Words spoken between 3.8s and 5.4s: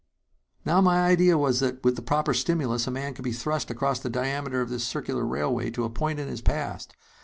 the diameter of this circular